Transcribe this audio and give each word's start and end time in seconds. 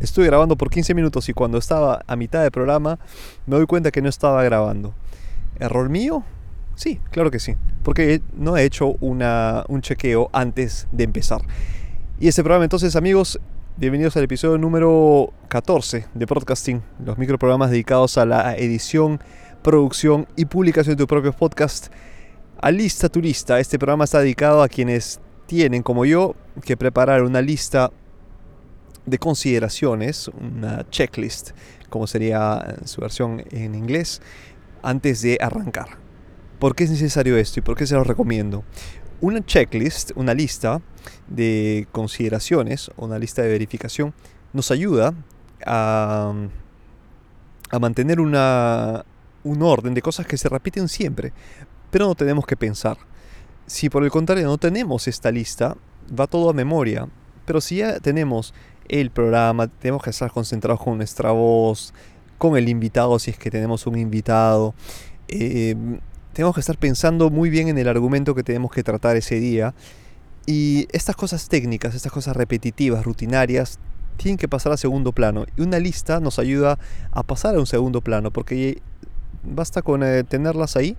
estuve 0.00 0.26
grabando 0.26 0.56
por 0.56 0.70
15 0.70 0.94
minutos 0.94 1.28
y 1.28 1.32
cuando 1.32 1.58
estaba 1.58 2.02
a 2.06 2.16
mitad 2.16 2.42
del 2.42 2.50
programa 2.50 2.98
me 3.46 3.56
doy 3.56 3.66
cuenta 3.66 3.90
que 3.90 4.02
no 4.02 4.08
estaba 4.08 4.42
grabando. 4.42 4.94
¿Error 5.58 5.88
mío? 5.88 6.24
Sí, 6.74 7.00
claro 7.10 7.30
que 7.30 7.40
sí, 7.40 7.56
porque 7.82 8.20
no 8.36 8.56
he 8.56 8.64
hecho 8.64 8.96
una, 9.00 9.64
un 9.68 9.80
chequeo 9.80 10.28
antes 10.32 10.86
de 10.92 11.04
empezar. 11.04 11.40
Y 12.20 12.28
este 12.28 12.42
programa 12.42 12.64
entonces 12.64 12.96
amigos, 12.96 13.40
bienvenidos 13.78 14.16
al 14.16 14.24
episodio 14.24 14.58
número 14.58 15.32
14 15.48 16.06
de 16.12 16.26
Podcasting, 16.26 16.82
los 17.04 17.16
microprogramas 17.16 17.70
dedicados 17.70 18.18
a 18.18 18.26
la 18.26 18.56
edición, 18.56 19.20
producción 19.62 20.26
y 20.36 20.44
publicación 20.44 20.96
de 20.96 21.02
tu 21.02 21.06
propio 21.06 21.32
podcast. 21.32 21.88
Alista 22.60 23.08
tu 23.08 23.20
lista, 23.20 23.58
este 23.58 23.78
programa 23.78 24.04
está 24.04 24.20
dedicado 24.20 24.62
a 24.62 24.68
quienes 24.68 25.20
tienen 25.46 25.82
como 25.82 26.04
yo 26.04 26.34
que 26.64 26.76
preparar 26.76 27.22
una 27.22 27.40
lista 27.40 27.90
de 29.06 29.18
consideraciones, 29.18 30.28
una 30.28 30.88
checklist, 30.90 31.52
como 31.88 32.06
sería 32.06 32.76
su 32.84 33.00
versión 33.00 33.44
en 33.50 33.74
inglés, 33.74 34.20
antes 34.82 35.22
de 35.22 35.38
arrancar. 35.40 35.98
¿Por 36.58 36.74
qué 36.74 36.84
es 36.84 36.90
necesario 36.90 37.36
esto 37.36 37.60
y 37.60 37.62
por 37.62 37.76
qué 37.76 37.86
se 37.86 37.94
lo 37.94 38.04
recomiendo? 38.04 38.64
Una 39.20 39.44
checklist, 39.44 40.12
una 40.16 40.34
lista 40.34 40.82
de 41.28 41.86
consideraciones, 41.92 42.90
una 42.96 43.18
lista 43.18 43.42
de 43.42 43.48
verificación, 43.48 44.12
nos 44.52 44.70
ayuda 44.70 45.14
a, 45.64 46.32
mantener 47.80 48.20
una, 48.20 49.04
un 49.44 49.62
orden 49.62 49.94
de 49.94 50.02
cosas 50.02 50.26
que 50.26 50.36
se 50.36 50.48
repiten 50.48 50.88
siempre, 50.88 51.32
pero 51.90 52.06
no 52.06 52.14
tenemos 52.14 52.46
que 52.46 52.56
pensar. 52.56 52.96
Si 53.66 53.88
por 53.88 54.04
el 54.04 54.10
contrario 54.10 54.46
no 54.46 54.58
tenemos 54.58 55.08
esta 55.08 55.30
lista, 55.30 55.76
va 56.18 56.26
todo 56.26 56.50
a 56.50 56.52
memoria. 56.52 57.08
Pero 57.44 57.60
si 57.60 57.76
ya 57.76 58.00
tenemos 58.00 58.54
el 58.88 59.10
programa, 59.10 59.68
tenemos 59.68 60.02
que 60.02 60.10
estar 60.10 60.30
concentrados 60.30 60.80
con 60.82 60.96
nuestra 60.96 61.30
voz, 61.32 61.92
con 62.38 62.56
el 62.56 62.68
invitado 62.68 63.18
si 63.18 63.30
es 63.30 63.38
que 63.38 63.50
tenemos 63.50 63.86
un 63.86 63.98
invitado. 63.98 64.74
Em, 65.28 66.00
tenemos 66.32 66.54
que 66.54 66.60
estar 66.60 66.76
pensando 66.78 67.30
muy 67.30 67.50
bien 67.50 67.68
en 67.68 67.78
el 67.78 67.88
argumento 67.88 68.34
que 68.34 68.42
tenemos 68.42 68.70
que 68.70 68.82
tratar 68.82 69.16
ese 69.16 69.40
día. 69.40 69.74
Y 70.46 70.86
estas 70.92 71.16
cosas 71.16 71.48
técnicas, 71.48 71.94
estas 71.94 72.12
cosas 72.12 72.36
repetitivas, 72.36 73.04
rutinarias, 73.04 73.78
tienen 74.16 74.38
que 74.38 74.48
pasar 74.48 74.72
a 74.72 74.76
segundo 74.76 75.12
plano. 75.12 75.46
Y 75.56 75.62
una 75.62 75.78
lista 75.78 76.20
nos 76.20 76.38
ayuda 76.38 76.78
a 77.10 77.22
pasar 77.22 77.56
a 77.56 77.58
un 77.58 77.66
segundo 77.66 78.00
plano, 78.00 78.30
porque 78.30 78.82
basta 79.46 79.82
con 79.82 80.02
eh, 80.02 80.24
tenerlas 80.24 80.76
ahí 80.76 80.96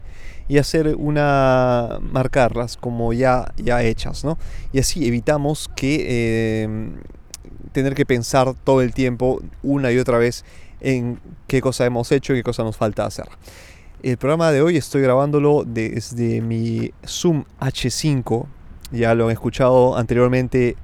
y 0.47 0.57
hacer 0.57 0.95
una 0.97 1.99
marcarlas 2.01 2.77
como 2.77 3.11
ya 3.11 3.53
ya 3.57 3.83
hechas 3.83 4.23
no 4.23 4.37
y 4.71 4.79
así 4.79 5.05
evitamos 5.05 5.69
que 5.75 6.63
em, 6.63 6.93
tener 7.71 7.95
que 7.95 8.05
pensar 8.05 8.53
todo 8.63 8.81
el 8.81 8.93
tiempo 8.93 9.41
una 9.63 9.91
y 9.91 9.97
otra 9.97 10.17
vez 10.17 10.45
en 10.81 11.19
qué 11.47 11.61
cosa 11.61 11.85
hemos 11.85 12.11
hecho 12.11 12.33
y 12.33 12.37
qué 12.37 12.43
cosa 12.43 12.63
nos 12.63 12.77
falta 12.77 13.05
hacer 13.05 13.25
el 14.03 14.17
programa 14.17 14.51
de 14.51 14.61
hoy 14.61 14.77
estoy 14.77 15.01
grabándolo 15.01 15.63
desde 15.65 16.41
mi 16.41 16.91
Zoom 17.05 17.45
H5 17.59 18.45
ya 18.91 19.15
lo 19.15 19.25
han 19.25 19.31
escuchado 19.31 19.97
anteriormente 19.97 20.75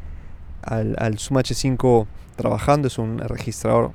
al, 0.63 1.19
Zoom 1.19 1.39
H5 1.39 2.07
trabajando 2.35 2.87
es 2.87 2.97
un 2.97 3.19
registrador 3.19 3.91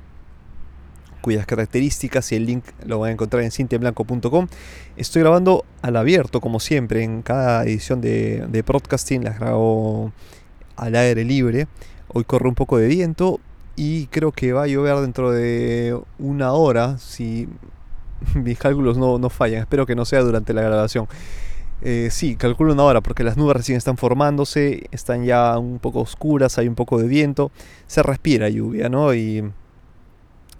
cuyas 1.21 1.45
características 1.45 2.31
y 2.31 2.35
el 2.35 2.45
link 2.45 2.63
lo 2.85 2.99
van 2.99 3.09
a 3.09 3.11
encontrar 3.13 3.43
en 3.43 3.51
cintiablanco.com. 3.51 4.47
Estoy 4.95 5.21
grabando 5.21 5.65
al 5.81 5.97
abierto, 5.97 6.39
como 6.39 6.61
siempre, 6.61 7.03
en 7.03 7.23
cada 7.23 7.63
edición 7.63 7.99
de, 7.99 8.47
de 8.47 8.63
podcasting 8.63 9.25
las 9.25 9.37
grabo 9.37 10.13
al 10.77 10.95
aire 10.95 11.25
libre. 11.25 11.67
Hoy 12.13 12.23
corre 12.23 12.49
un 12.49 12.55
poco 12.55 12.77
de 12.77 12.87
viento 12.87 13.39
y 13.75 14.07
creo 14.07 14.31
que 14.31 14.51
va 14.51 14.63
a 14.63 14.67
llover 14.67 14.97
dentro 14.97 15.31
de 15.31 15.99
una 16.17 16.53
hora, 16.53 16.97
si 16.97 17.47
mis 18.35 18.57
cálculos 18.57 18.97
no, 18.97 19.17
no 19.19 19.29
fallan. 19.29 19.61
Espero 19.61 19.85
que 19.85 19.95
no 19.95 20.05
sea 20.05 20.21
durante 20.21 20.53
la 20.53 20.61
grabación. 20.61 21.07
Eh, 21.81 22.09
sí, 22.11 22.35
calculo 22.35 22.73
una 22.73 22.83
hora 22.83 22.99
porque 23.01 23.23
las 23.23 23.37
nubes 23.37 23.55
recién 23.55 23.77
están 23.77 23.95
formándose, 23.95 24.87
están 24.91 25.23
ya 25.23 25.57
un 25.57 25.79
poco 25.79 26.01
oscuras, 26.01 26.57
hay 26.57 26.67
un 26.67 26.75
poco 26.75 26.99
de 26.99 27.07
viento, 27.07 27.51
se 27.87 28.03
respira 28.03 28.49
lluvia, 28.49 28.89
¿no? 28.89 29.13
Y 29.13 29.49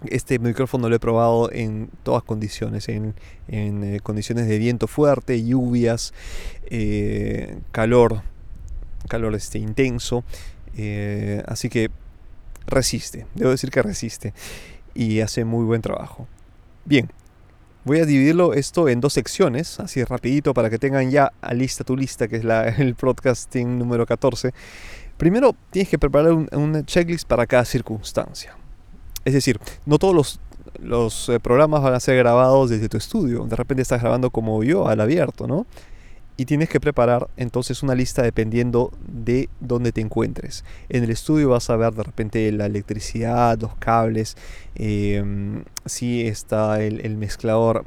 este 0.08 0.38
micrófono 0.38 0.88
lo 0.88 0.96
he 0.96 0.98
probado 0.98 1.52
en 1.52 1.90
todas 2.04 2.22
condiciones, 2.22 2.88
en, 2.88 3.14
eh, 3.48 4.00
condiciones 4.02 4.48
de 4.48 4.56
viento 4.56 4.86
fuerte, 4.86 5.44
lluvias, 5.44 6.14
eh, 6.70 7.58
calor, 7.70 8.22
calor 9.08 9.34
este, 9.34 9.58
intenso. 9.58 10.24
Eh, 10.76 11.42
así 11.46 11.68
que 11.68 11.90
resiste, 12.66 13.26
debo 13.34 13.50
decir 13.50 13.70
que 13.70 13.82
resiste 13.82 14.32
y 14.94 15.20
hace 15.20 15.44
muy 15.44 15.64
buen 15.64 15.82
trabajo. 15.82 16.26
Bien, 16.84 17.10
voy 17.84 18.00
a 18.00 18.06
dividirlo 18.06 18.54
esto 18.54 18.88
en 18.88 19.00
dos 19.00 19.12
secciones, 19.12 19.80
así 19.80 20.02
rapidito 20.04 20.54
para 20.54 20.70
que 20.70 20.78
tengan 20.78 21.10
ya 21.10 21.32
a 21.40 21.54
lista 21.54 21.84
tu 21.84 21.96
lista, 21.96 22.28
que 22.28 22.36
es 22.36 22.44
la, 22.44 22.68
el 22.78 22.94
podcasting 22.94 23.78
número 23.78 24.06
14. 24.06 24.52
Primero 25.16 25.54
tienes 25.70 25.88
que 25.88 25.98
preparar 25.98 26.32
un, 26.32 26.48
una 26.52 26.84
checklist 26.84 27.26
para 27.26 27.46
cada 27.46 27.64
circunstancia. 27.64 28.56
Es 29.24 29.34
decir, 29.34 29.60
no 29.84 29.98
todos 29.98 30.40
los, 30.78 31.28
eh, 31.28 31.40
programas 31.40 31.82
van 31.82 31.94
a 31.94 32.00
ser 32.00 32.16
grabados 32.16 32.70
desde 32.70 32.88
tu 32.88 32.96
estudio. 32.96 33.44
De 33.44 33.56
repente 33.56 33.82
estás 33.82 34.00
grabando 34.00 34.30
como 34.30 34.62
yo, 34.64 34.88
al 34.88 35.00
abierto, 35.00 35.46
¿no? 35.46 35.66
Y 36.40 36.46
tienes 36.46 36.70
que 36.70 36.80
preparar 36.80 37.28
entonces 37.36 37.82
una 37.82 37.94
lista 37.94 38.22
dependiendo 38.22 38.92
de 39.06 39.50
dónde 39.60 39.92
te 39.92 40.00
encuentres. 40.00 40.64
En 40.88 41.04
el 41.04 41.10
estudio 41.10 41.50
vas 41.50 41.68
a 41.68 41.76
ver 41.76 41.92
de 41.92 42.02
repente 42.02 42.50
la 42.50 42.64
electricidad, 42.64 43.60
los 43.60 43.74
cables, 43.74 44.38
em, 44.74 45.64
si 45.84 46.26
está 46.26 46.80
el, 46.80 47.18
mezclador 47.18 47.84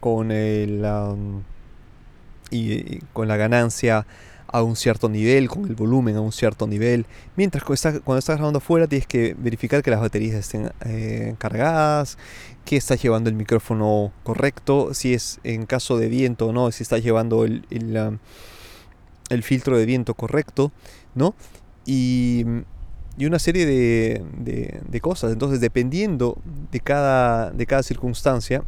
con 0.00 0.32
el, 0.32 0.84
y, 2.50 2.98
con 3.12 3.28
la 3.28 3.36
ganancia 3.36 4.04
a 4.54 4.62
un 4.62 4.76
cierto 4.76 5.08
nivel, 5.08 5.48
con 5.48 5.64
el 5.64 5.74
volumen 5.74 6.14
a 6.14 6.20
un 6.20 6.30
cierto 6.30 6.68
nivel. 6.68 7.06
Mientras 7.34 7.64
cuando 7.64 7.74
estás, 7.74 8.00
cuando 8.04 8.20
estás 8.20 8.36
grabando 8.36 8.58
afuera 8.58 8.86
tienes 8.86 9.08
que 9.08 9.34
verificar 9.36 9.82
que 9.82 9.90
las 9.90 9.98
baterías 9.98 10.36
estén 10.36 10.70
eh, 10.86 11.34
cargadas, 11.38 12.18
que 12.64 12.76
estás 12.76 13.02
llevando 13.02 13.28
el 13.28 13.34
micrófono 13.34 14.12
correcto, 14.22 14.94
si 14.94 15.12
es 15.12 15.40
en 15.42 15.66
caso 15.66 15.98
de 15.98 16.08
viento 16.08 16.46
o 16.46 16.52
no, 16.52 16.70
si 16.70 16.84
estás 16.84 17.02
llevando 17.02 17.44
el, 17.44 17.66
el, 19.28 19.42
filtro 19.42 19.76
de 19.76 19.86
viento 19.86 20.14
correcto, 20.14 20.70
¿no? 21.16 21.34
Y, 21.84 22.44
y 23.18 23.26
una 23.26 23.40
serie 23.40 23.66
de, 23.66 24.22
de, 24.88 25.00
cosas. 25.00 25.32
Entonces, 25.32 25.60
dependiendo 25.60 26.38
de 26.70 26.78
cada, 26.78 27.50
de 27.50 27.66
cada 27.66 27.82
circunstancia, 27.82 28.62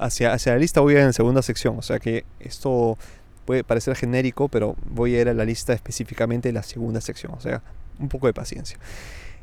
hacia, 0.00 0.32
hacia 0.32 0.52
la 0.54 0.58
lista 0.58 0.80
voy 0.80 0.96
a 0.96 0.98
ir 0.98 1.04
en 1.04 1.12
segunda 1.12 1.42
sección. 1.42 1.78
O 1.78 1.82
sea 1.82 2.00
que 2.00 2.24
esto 2.40 2.98
puede 3.46 3.64
parecer 3.64 3.96
genérico, 3.96 4.48
pero 4.48 4.76
voy 4.90 5.14
a 5.14 5.22
ir 5.22 5.28
a 5.28 5.34
la 5.34 5.44
lista 5.44 5.72
específicamente 5.72 6.50
de 6.50 6.52
la 6.52 6.62
segunda 6.62 7.00
sección, 7.00 7.32
o 7.34 7.40
sea, 7.40 7.62
un 7.98 8.08
poco 8.08 8.26
de 8.26 8.34
paciencia. 8.34 8.76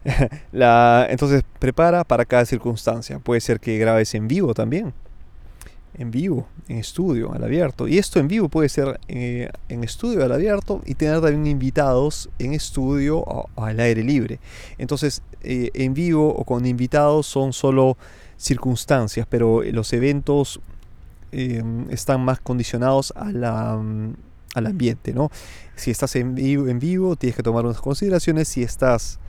entonces, 1.10 1.44
prepara 1.60 2.04
para 2.04 2.26
cada 2.26 2.46
circunstancia. 2.46 3.20
Puede 3.20 3.42
ser 3.42 3.60
que 3.60 3.78
grabes 3.78 4.14
en 4.16 4.28
vivo 4.28 4.54
también. 4.54 4.94
En 5.96 6.12
vivo, 6.12 6.48
en 6.68 6.78
estudio, 6.80 7.34
al 7.34 7.44
abierto. 7.44 7.88
Y 7.88 7.98
esto 7.98 8.20
en 8.20 8.28
vivo 8.28 8.50
puede 8.50 8.68
ser 8.68 9.00
eh, 9.08 9.50
en 9.70 9.84
estudio, 9.84 10.26
al 10.26 10.32
abierto, 10.32 10.82
y 10.86 10.96
tener 10.96 11.22
también 11.22 11.48
invitados 11.48 12.30
en 12.40 12.54
estudio 12.54 13.20
o, 13.20 13.50
al 13.56 13.80
aire 13.80 14.04
libre. 14.04 14.40
Entonces, 14.78 15.22
eh, 15.44 15.70
en 15.74 15.94
vivo 15.94 16.34
o 16.36 16.44
con 16.44 16.66
invitados 16.66 17.28
son 17.28 17.54
solo 17.54 17.98
circunstancias, 18.38 19.28
pero 19.30 19.62
los 19.64 19.94
eventos 19.94 20.60
Em, 21.36 21.90
están 21.90 22.24
más 22.24 22.40
condicionados 22.40 23.12
a 23.16 23.32
la, 23.32 23.76
mm, 23.76 24.14
al 24.54 24.68
ambiente, 24.68 25.14
¿no? 25.14 25.32
Si 25.76 25.90
estás 25.90 26.16
en 26.16 26.36
vivo, 26.36 26.68
en 26.68 26.78
vivo, 26.78 27.16
tienes 27.16 27.36
que 27.36 27.42
tomar 27.42 27.66
unas 27.66 27.82
consideraciones, 27.82 28.48
si 28.48 28.62
estás, 28.62 29.20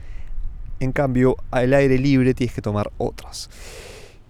en 0.79 0.91
cambio, 0.91 1.35
al 1.49 1.73
aire 1.73 1.97
libre, 1.97 2.35
tienes 2.35 2.53
que 2.53 2.61
tomar 2.61 2.91
otras. 2.99 3.49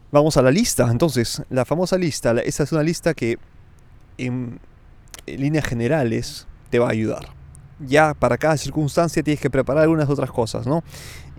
Vamos 0.10 0.38
a 0.38 0.42
la 0.42 0.52
lista, 0.52 0.88
entonces, 0.90 1.44
la 1.50 1.66
famosa 1.66 1.98
lista, 1.98 2.32
esa 2.46 2.64
es 2.64 2.72
una 2.72 2.82
lista 2.82 3.14
que 3.14 3.40
en, 4.18 4.62
líneas 5.28 5.66
generales 5.66 6.48
te 6.70 6.80
va 6.80 6.88
a 6.88 6.92
ayudar. 6.92 7.28
Ya 7.86 8.14
para 8.14 8.38
cada 8.38 8.56
circunstancia 8.56 9.22
tienes 9.22 9.42
que 9.42 9.50
preparar 9.50 9.84
algunas 9.84 10.10
otras 10.10 10.32
cosas, 10.32 10.66
¿no? 10.66 10.82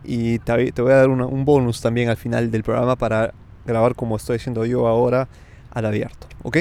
Y 0.05 0.39
te, 0.41 0.83
voy 0.83 0.93
a 0.93 0.97
dar 0.97 1.09
un 1.09 1.45
bonus 1.47 1.81
también 1.81 2.11
al 2.11 2.19
final 2.19 2.51
del 2.51 2.63
programa 2.63 2.95
para 2.97 3.33
grabar 3.65 3.95
como 3.95 4.17
estoy 4.17 4.37
haciendo 4.37 4.67
yo 4.67 4.87
ahora 4.87 5.29
al 5.77 5.85
abierto. 5.85 6.27
¿Ok? 6.43 6.57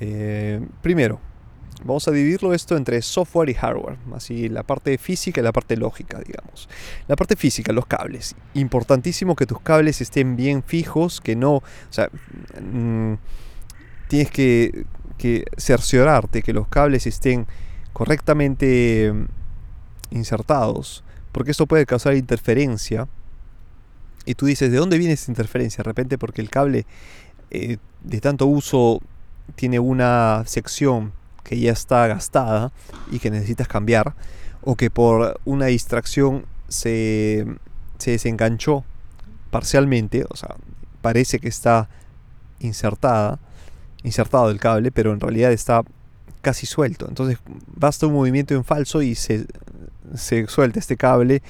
Eh, 0.00 0.66
primero, 0.80 1.20
vamos 1.84 2.08
a 2.08 2.12
dividirlo 2.12 2.54
esto 2.54 2.78
entre 2.78 3.02
software 3.02 3.50
y 3.50 3.54
hardware, 3.54 3.98
así 4.14 4.48
la 4.48 4.62
parte 4.62 4.96
física 4.96 5.42
y 5.42 5.44
la 5.44 5.52
parte 5.52 5.76
lógica, 5.76 6.18
digamos. 6.18 6.66
La 7.08 7.14
parte 7.16 7.36
física, 7.36 7.74
los 7.74 7.84
cables. 7.84 8.34
Importantísimo 8.54 9.36
que 9.36 9.44
tus 9.44 9.60
cables 9.60 10.00
estén 10.00 10.34
bien 10.34 10.62
fijos, 10.62 11.20
que 11.20 11.36
no, 11.36 11.56
o 11.56 11.62
sea, 11.90 12.08
mm, 12.58 13.16
tienes 14.08 14.30
que, 14.30 14.86
que, 15.18 15.44
cerciorarte 15.58 16.40
que 16.40 16.54
los 16.54 16.68
cables 16.68 17.06
estén 17.06 17.46
correctamente 17.92 19.12
mm, 19.12 19.26
insertados, 20.16 21.04
porque 21.32 21.50
esto 21.50 21.66
puede 21.66 21.84
causar 21.84 22.14
interferencia 22.14 23.08
y 24.24 24.34
tú 24.34 24.46
dices, 24.46 24.70
¿de 24.70 24.78
dónde 24.78 24.98
viene 24.98 25.12
esta 25.12 25.30
interferencia? 25.30 25.82
De 25.82 25.88
repente 25.88 26.16
porque 26.16 26.40
el 26.40 26.48
cable 26.48 26.86
eh, 27.52 27.76
de 28.02 28.20
tanto 28.20 28.46
uso 28.46 29.00
tiene 29.54 29.78
una 29.78 30.42
sección 30.46 31.12
que 31.44 31.60
ya 31.60 31.72
está 31.72 32.06
gastada 32.06 32.72
y 33.10 33.18
que 33.18 33.30
necesitas 33.30 33.68
cambiar, 33.68 34.14
o 34.62 34.74
que 34.74 34.90
por 34.90 35.38
una 35.44 35.66
distracción 35.66 36.46
se, 36.68 37.46
se 37.98 38.12
desenganchó 38.12 38.84
parcialmente, 39.50 40.24
o 40.30 40.36
sea, 40.36 40.56
parece 41.02 41.40
que 41.40 41.48
está 41.48 41.90
insertada, 42.60 43.38
insertado 44.02 44.50
el 44.50 44.58
cable, 44.58 44.90
pero 44.90 45.12
en 45.12 45.20
realidad 45.20 45.52
está 45.52 45.82
casi 46.40 46.64
suelto. 46.64 47.06
Entonces 47.06 47.38
basta 47.66 48.06
un 48.06 48.14
movimiento 48.14 48.54
en 48.54 48.64
falso 48.64 49.02
y 49.02 49.14
se, 49.14 49.46
se 50.14 50.46
suelta 50.46 50.78
este 50.78 50.96
cable 50.96 51.42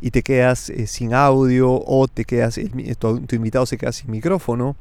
y 0.00 0.10
te 0.10 0.22
quedas 0.22 0.70
eh, 0.70 0.86
sin 0.86 1.14
audio 1.14 1.70
o 1.72 2.08
te 2.08 2.24
quedas, 2.24 2.58
tu, 2.98 3.34
invitado 3.34 3.66
se 3.66 3.78
queda 3.78 3.92
sin 3.92 4.10
micrófono 4.10 4.76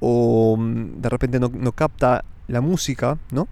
o 0.00 0.56
mm, 0.58 1.00
de 1.00 1.08
repente 1.08 1.40
no, 1.40 1.50
no, 1.52 1.72
capta 1.72 2.24
la 2.48 2.60
música, 2.60 3.18
¿no? 3.30 3.48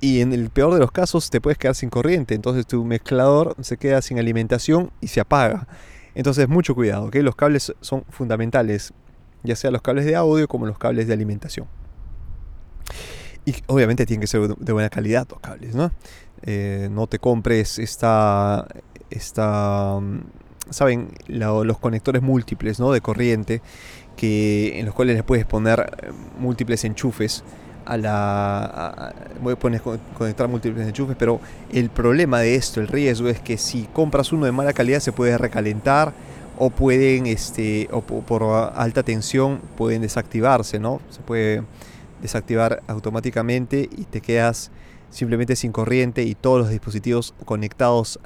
Y 0.00 0.20
en 0.20 0.32
el 0.32 0.50
peor 0.50 0.74
de 0.74 0.80
los 0.80 0.90
casos 0.90 1.30
te 1.30 1.40
puedes 1.40 1.58
quedar 1.58 1.74
sin 1.74 1.90
corriente, 1.90 2.34
entonces 2.34 2.66
tu 2.66 2.84
mezclador 2.84 3.54
se 3.60 3.76
queda 3.76 4.02
sin 4.02 4.18
alimentación 4.18 4.90
y 5.00 5.08
se 5.08 5.20
apaga. 5.20 5.68
Entonces 6.14 6.48
mucho 6.48 6.74
cuidado, 6.74 7.10
que 7.10 7.22
los 7.22 7.36
cables 7.36 7.72
son 7.80 8.04
fundamentales, 8.10 8.92
ya 9.42 9.56
sea 9.56 9.70
los 9.70 9.82
cables 9.82 10.04
de 10.04 10.16
audio 10.16 10.48
como 10.48 10.66
los 10.66 10.78
cables 10.78 11.06
de 11.06 11.12
alimentación. 11.12 11.66
Y 13.44 13.54
obviamente 13.66 14.06
tienen 14.06 14.20
que 14.20 14.26
ser 14.26 14.56
de 14.56 14.72
buena 14.72 14.88
calidad 14.88 15.26
los 15.28 15.40
cables, 15.40 15.74
¿no? 15.74 15.90
Eh, 16.44 16.88
no 16.90 17.06
te 17.06 17.18
compres 17.18 17.78
esta, 17.78 18.66
esta 19.10 19.98
mm, 20.00 20.20
saben, 20.70 21.08
los 21.28 21.78
conectores 21.78 22.22
múltiples, 22.22 22.80
¿no? 22.80 22.92
De 22.92 23.00
corriente, 23.00 23.62
que, 24.16 24.78
en 24.78 24.86
los 24.86 24.94
cuales 24.94 25.16
les 25.16 25.24
puedes 25.24 25.44
poner 25.44 25.80
eh, 26.02 26.10
múltiples 26.38 26.84
enchufes 26.84 27.44
a 27.84 27.96
la 27.96 29.12
poner 29.58 29.82
conectar 30.16 30.46
múltiples 30.46 30.86
enchufes 30.86 31.16
pero 31.18 31.40
el 31.72 31.90
problema 31.90 32.38
de 32.38 32.54
esto 32.54 32.80
el 32.80 32.86
riesgo 32.86 33.28
es 33.28 33.40
que 33.40 33.58
si 33.58 33.88
compras 33.92 34.32
uno 34.32 34.46
de 34.46 34.52
mala 34.52 34.72
calidad 34.72 35.00
se 35.00 35.10
puede 35.10 35.36
recalentar 35.36 36.12
o 36.58 36.70
pueden 36.70 37.26
este 37.26 37.88
o 37.90 38.02
por 38.02 38.44
alta 38.76 39.02
tensión 39.02 39.60
pueden 39.76 40.02
desactivarse 40.02 40.78
no 40.78 41.00
se 41.10 41.22
puede 41.22 41.64
desactivar 42.20 42.84
automáticamente 42.86 43.88
y 43.90 44.04
te 44.04 44.20
quedas 44.20 44.70
simplemente 45.12 45.54
sin 45.54 45.70
corriente 45.70 46.24
y 46.24 46.34
todos 46.34 46.58
los 46.58 46.70
dispositivos 46.70 47.34
conectados 47.44 48.18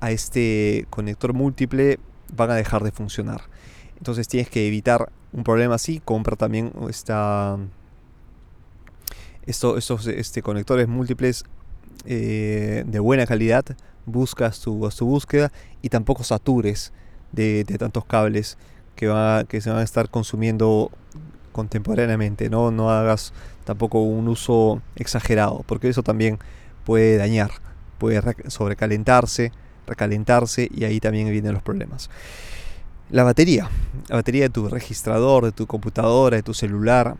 a 0.00 0.10
este 0.10 0.86
conector 0.90 1.34
múltiple 1.34 2.00
van 2.34 2.50
a 2.50 2.54
dejar 2.54 2.82
de 2.82 2.90
funcionar. 2.90 3.42
Entonces 3.98 4.26
tienes 4.26 4.50
que 4.50 4.66
evitar 4.66 5.10
un 5.32 5.44
problema 5.44 5.76
así, 5.76 6.00
compra 6.04 6.36
también 6.36 6.72
esta, 6.88 7.58
estos 9.46 10.06
este, 10.06 10.42
conectores 10.42 10.88
múltiples 10.88 11.44
eh, 12.06 12.84
de 12.86 12.98
buena 12.98 13.26
calidad, 13.26 13.64
buscas 14.06 14.60
tu, 14.60 14.90
búsqueda 15.00 15.52
y 15.82 15.90
tampoco 15.90 16.24
satures 16.24 16.92
de, 17.32 17.64
tantos 17.78 18.04
cables 18.04 18.56
que, 18.96 19.08
va, 19.08 19.44
que 19.44 19.60
se 19.60 19.70
van 19.70 19.80
a 19.80 19.82
estar 19.82 20.08
consumiendo 20.08 20.90
contemporáneamente, 21.52 22.50
¿no? 22.50 22.70
No 22.70 22.90
hagas 22.90 23.32
tampoco 23.64 24.02
un 24.02 24.28
uso 24.28 24.82
exagerado, 24.96 25.64
porque 25.66 25.88
eso 25.88 26.02
también 26.02 26.38
puede 26.84 27.16
dañar, 27.16 27.50
puede 27.98 28.22
sobrecalentarse, 28.48 29.52
recalentarse 29.86 30.68
y 30.72 30.84
ahí 30.84 31.00
también 31.00 31.30
vienen 31.30 31.54
los 31.54 31.62
problemas. 31.62 32.10
La 33.10 33.22
batería, 33.22 33.68
la 34.08 34.16
batería 34.16 34.44
de 34.44 34.50
tu 34.50 34.68
registrador, 34.68 35.44
de 35.44 35.52
tu 35.52 35.66
computadora, 35.66 36.36
de 36.36 36.42
tu 36.42 36.54
celular, 36.54 37.16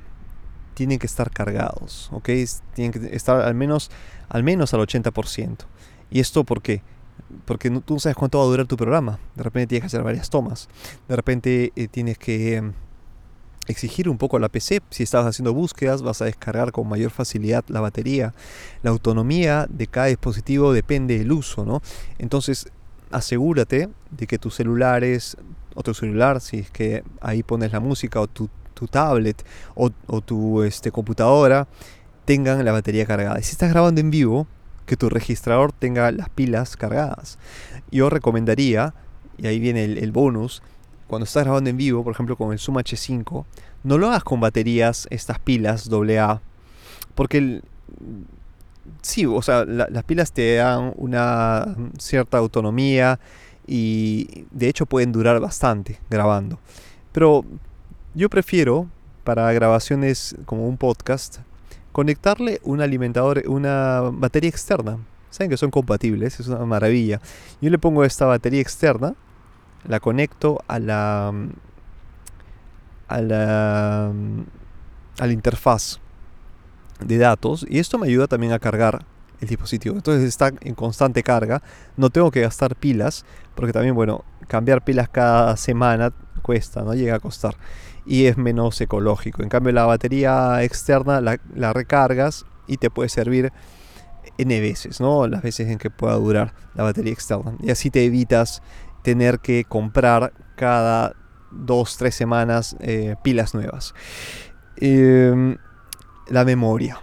tienen 0.74 0.98
que 0.98 1.06
estar 1.06 1.30
cargados, 1.30 2.08
¿ok? 2.12 2.30
Tienen 2.74 2.92
que 2.92 3.14
estar 3.14 3.40
al 3.40 3.54
menos, 3.54 3.90
al 4.28 4.42
menos 4.42 4.74
al 4.74 4.80
80%. 4.80 5.58
¿Y 6.10 6.20
esto 6.20 6.44
por 6.44 6.62
qué? 6.62 6.82
Porque 7.44 7.70
tú 7.70 7.94
no 7.94 8.00
sabes 8.00 8.16
cuánto 8.16 8.38
va 8.38 8.44
a 8.44 8.48
durar 8.48 8.66
tu 8.66 8.76
programa. 8.76 9.18
De 9.34 9.42
repente 9.42 9.68
tienes 9.68 9.82
que 9.82 9.86
hacer 9.86 10.02
varias 10.02 10.30
tomas. 10.30 10.68
De 11.08 11.16
repente 11.16 11.72
eh, 11.76 11.88
tienes 11.88 12.18
que 12.18 12.56
em, 12.56 12.72
exigir 13.66 14.08
un 14.08 14.18
poco 14.18 14.38
la 14.38 14.48
PC. 14.48 14.82
Si 14.90 15.02
estás 15.02 15.26
haciendo 15.26 15.54
búsquedas, 15.54 16.02
vas 16.02 16.22
a 16.22 16.26
descargar 16.26 16.72
con 16.72 16.88
mayor 16.88 17.10
facilidad 17.10 17.64
la 17.68 17.80
batería. 17.80 18.34
La 18.82 18.90
autonomía 18.90 19.66
de 19.68 19.86
cada 19.86 20.06
dispositivo 20.06 20.72
depende 20.72 21.18
del 21.18 21.32
uso, 21.32 21.64
¿no? 21.64 21.82
Entonces, 22.18 22.68
asegúrate 23.10 23.88
de 24.10 24.26
que 24.26 24.38
tus 24.38 24.54
celulares, 24.54 25.36
o 25.74 25.82
tu 25.82 25.94
celular, 25.94 26.40
si 26.40 26.58
es 26.58 26.70
que 26.70 27.04
ahí 27.20 27.42
pones 27.42 27.72
la 27.72 27.80
música, 27.80 28.20
o 28.20 28.26
tu, 28.26 28.48
tablet, 28.90 29.44
o, 29.74 29.90
tu 30.20 30.62
este, 30.62 30.90
computadora, 30.90 31.66
tengan 32.24 32.64
la 32.64 32.72
batería 32.72 33.06
cargada. 33.06 33.38
Y 33.40 33.42
si 33.42 33.52
estás 33.52 33.70
grabando 33.70 34.00
en 34.00 34.10
vivo, 34.10 34.46
que 34.84 34.96
tu 34.96 35.08
registrador 35.08 35.72
tenga 35.72 36.10
las 36.12 36.28
pilas 36.28 36.76
cargadas. 36.76 37.38
Yo 37.90 38.10
recomendaría, 38.10 38.94
y 39.38 39.46
ahí 39.46 39.58
viene 39.58 39.84
el 39.84 40.12
bonus, 40.12 40.62
cuando 41.06 41.24
estás 41.24 41.44
grabando 41.44 41.70
en 41.70 41.76
vivo, 41.76 42.02
por 42.02 42.12
ejemplo 42.12 42.36
con 42.36 42.52
el 42.52 42.58
Zoom 42.58 42.76
H5, 42.76 43.44
no 43.82 43.98
lo 43.98 44.08
hagas 44.08 44.24
con 44.24 44.40
baterías, 44.40 45.06
estas 45.10 45.38
pilas 45.38 45.88
AA, 45.90 46.40
porque 47.14 47.62
sí, 49.02 49.26
o 49.26 49.42
sea, 49.42 49.64
las 49.64 50.04
pilas 50.04 50.32
te 50.32 50.56
dan 50.56 50.92
una 50.96 51.76
cierta 51.98 52.38
autonomía 52.38 53.18
y 53.66 54.46
de 54.50 54.68
hecho 54.68 54.86
pueden 54.86 55.12
durar 55.12 55.40
bastante 55.40 56.00
grabando. 56.10 56.58
Pero 57.12 57.44
yo 58.14 58.28
prefiero 58.28 58.88
para 59.24 59.52
grabaciones 59.52 60.36
como 60.44 60.68
un 60.68 60.76
podcast 60.76 61.38
conectarle 61.92 62.60
un 62.64 62.80
alimentador, 62.80 63.42
una 63.46 64.00
batería 64.12 64.50
externa. 64.50 64.98
Saben 65.30 65.50
que 65.50 65.56
son 65.56 65.70
compatibles, 65.70 66.38
es 66.40 66.48
una 66.48 66.64
maravilla. 66.64 67.20
Yo 67.60 67.70
le 67.70 67.78
pongo 67.78 68.04
esta 68.04 68.26
batería 68.26 68.60
externa 68.60 69.14
la 69.86 70.00
conecto 70.00 70.62
a 70.68 70.78
la 70.78 71.32
a 73.08 73.20
la 73.20 74.12
a 75.18 75.26
la 75.26 75.32
interfaz 75.32 76.00
de 77.00 77.18
datos 77.18 77.66
y 77.68 77.78
esto 77.78 77.98
me 77.98 78.06
ayuda 78.06 78.26
también 78.26 78.52
a 78.52 78.58
cargar 78.58 79.04
el 79.40 79.48
dispositivo. 79.48 79.94
Entonces 79.94 80.24
está 80.24 80.52
en 80.60 80.74
constante 80.74 81.22
carga, 81.22 81.62
no 81.96 82.10
tengo 82.10 82.30
que 82.30 82.40
gastar 82.40 82.76
pilas, 82.76 83.24
porque 83.54 83.72
también, 83.72 83.94
bueno, 83.94 84.24
cambiar 84.48 84.84
pilas 84.84 85.08
cada 85.08 85.56
semana 85.56 86.12
cuesta, 86.42 86.82
¿no? 86.82 86.94
Llega 86.94 87.16
a 87.16 87.20
costar 87.20 87.56
y 88.06 88.26
es 88.26 88.36
menos 88.36 88.80
ecológico. 88.80 89.42
En 89.42 89.48
cambio, 89.48 89.72
la 89.72 89.86
batería 89.86 90.62
externa 90.62 91.20
la, 91.20 91.40
la 91.54 91.72
recargas 91.72 92.44
y 92.66 92.76
te 92.76 92.90
puede 92.90 93.08
servir 93.08 93.52
N 94.38 94.60
veces, 94.60 95.00
¿no? 95.00 95.26
Las 95.26 95.42
veces 95.42 95.68
en 95.68 95.78
que 95.78 95.90
pueda 95.90 96.14
durar 96.14 96.54
la 96.74 96.82
batería 96.82 97.12
externa. 97.12 97.54
Y 97.60 97.70
así 97.70 97.90
te 97.90 98.04
evitas 98.04 98.62
tener 99.04 99.38
que 99.38 99.64
comprar 99.64 100.32
cada 100.56 101.14
dos, 101.52 101.96
tres 101.98 102.14
semanas 102.16 102.74
eh, 102.80 103.16
pilas 103.22 103.54
nuevas. 103.54 103.94
Em, 104.76 105.58
la 106.26 106.44
memoria. 106.44 106.98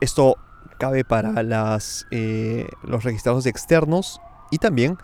Esto 0.00 0.36
cabe 0.78 1.04
para 1.04 1.42
las, 1.42 2.06
eh, 2.10 2.68
los 2.84 3.04
registradores 3.04 3.46
externos 3.46 4.20
y 4.50 4.58
también 4.58 4.96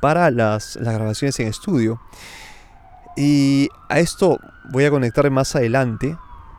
para 0.00 0.30
las, 0.30 0.76
las, 0.76 0.94
grabaciones 0.94 1.38
en 1.40 1.48
estudio. 1.48 2.00
Y 3.16 3.68
a 3.88 3.98
esto 3.98 4.38
voy 4.70 4.84
a 4.84 4.90
conectar 4.90 5.28
más 5.28 5.56
adelante 5.56 6.16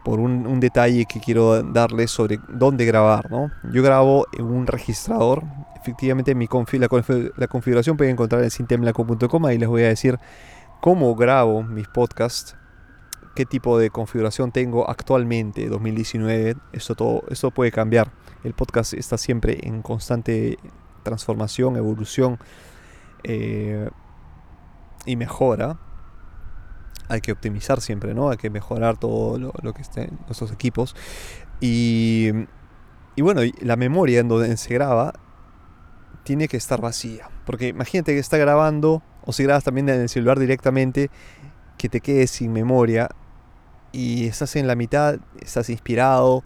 por 0.09 0.19
un, 0.19 0.59
detalle 0.59 1.05
que 1.05 1.19
quiero 1.19 1.61
darles 1.61 2.09
sobre 2.09 2.39
dónde 2.49 2.83
grabar. 2.83 3.29
¿no? 3.29 3.51
Yo 3.71 3.83
grabo 3.83 4.25
en 4.35 4.45
un 4.45 4.65
registrador. 4.65 5.43
Efectivamente, 5.79 6.33
mi 6.33 6.47
la, 6.47 7.47
configuración 7.47 7.95
pueden 7.95 8.13
encontrar 8.13 8.41
en 8.41 8.49
sintemlaco.com. 8.49 9.51
y 9.51 9.59
les 9.59 9.69
voy 9.69 9.83
a 9.83 9.89
decir 9.89 10.17
cómo 10.81 11.13
grabo 11.13 11.61
mis 11.61 11.87
podcasts, 11.87 12.55
qué 13.35 13.45
tipo 13.45 13.77
de 13.77 13.91
configuración 13.91 14.51
tengo 14.51 14.89
actualmente, 14.89 15.69
2019. 15.69 16.55
Esto, 16.73 16.95
todo, 16.95 17.23
esto 17.29 17.51
puede 17.51 17.71
cambiar. 17.71 18.11
El 18.43 18.55
podcast 18.55 18.95
está 18.95 19.15
siempre 19.15 19.59
en 19.61 19.83
constante 19.83 20.57
transformación, 21.03 21.77
evolución 21.77 22.39
eh, 23.21 23.87
y 25.05 25.15
mejora 25.17 25.77
hay 27.09 27.21
que 27.21 27.31
optimizar 27.31 27.81
siempre, 27.81 28.13
¿no? 28.13 28.29
Hay 28.29 28.37
que 28.37 28.49
mejorar 28.49 28.97
todo 28.97 29.37
lo, 29.37 29.73
que 29.73 29.81
esté 29.81 30.03
en 30.03 30.19
nuestros 30.27 30.51
equipos. 30.51 30.95
Y, 31.59 32.29
y 33.15 33.21
bueno, 33.21 33.41
la 33.61 33.75
memoria 33.75 34.19
en 34.19 34.27
donde 34.27 34.55
se 34.55 34.73
graba 34.73 35.13
tiene 36.23 36.47
que 36.47 36.57
estar 36.57 36.79
vacía. 36.79 37.29
Porque 37.45 37.67
imagínate 37.67 38.13
que 38.13 38.19
está 38.19 38.37
grabando, 38.37 39.01
o 39.25 39.33
si 39.33 39.43
grabas 39.43 39.63
también 39.63 39.89
en 39.89 40.01
el 40.01 40.09
celular 40.09 40.39
directamente, 40.39 41.09
que 41.77 41.89
te 41.89 41.99
quedes 41.99 42.29
sin 42.29 42.53
memoria 42.53 43.09
y 43.91 44.27
estás 44.27 44.55
en 44.55 44.67
la 44.67 44.75
mitad, 44.75 45.17
estás 45.41 45.69
inspirado. 45.69 46.43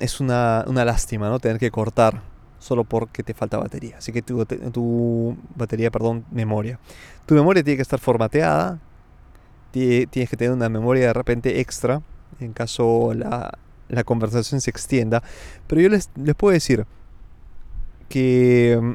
Es 0.00 0.20
una, 0.20 0.64
una 0.66 0.84
lástima, 0.84 1.28
¿no? 1.28 1.38
Tener 1.38 1.58
que 1.58 1.70
cortar 1.70 2.22
solo 2.58 2.84
porque 2.84 3.22
te 3.22 3.34
falta 3.34 3.58
batería. 3.58 3.98
Así 3.98 4.12
que 4.12 4.22
tu, 4.22 4.44
tu 4.46 5.36
batería, 5.54 5.90
perdón, 5.90 6.24
memoria. 6.30 6.78
Tu 7.26 7.34
memoria 7.34 7.62
tiene 7.62 7.76
que 7.76 7.82
estar 7.82 8.00
formateada, 8.00 8.80
tienes 10.06 10.30
que 10.30 10.36
tener 10.36 10.52
una 10.52 10.68
memoria 10.68 11.08
de 11.08 11.12
repente 11.12 11.60
extra 11.60 12.02
en 12.40 12.52
caso 12.52 13.12
la, 13.14 13.58
la 13.88 14.04
conversación 14.04 14.60
se 14.60 14.70
extienda. 14.70 15.22
Pero 15.66 15.80
yo 15.80 15.88
les, 15.88 16.10
les 16.16 16.34
puedo 16.34 16.52
decir 16.52 16.86
que 18.08 18.78
mm, 18.80 18.92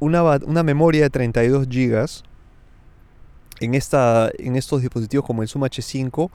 una, 0.00 0.22
una 0.22 0.62
memoria 0.62 1.02
de 1.02 1.10
32 1.10 1.68
GB 1.68 2.06
en, 3.60 3.74
esta, 3.74 4.30
en 4.38 4.56
estos 4.56 4.82
dispositivos 4.82 5.26
como 5.26 5.42
el 5.42 5.48
Zoom 5.48 5.64
H5 5.64 6.30